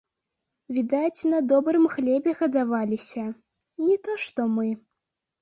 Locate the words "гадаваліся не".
2.41-4.01